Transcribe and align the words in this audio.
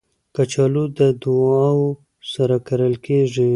کچالو 0.35 0.83
له 0.97 1.07
دعاوو 1.23 1.89
سره 2.33 2.55
کرل 2.67 2.93
کېږي 3.05 3.49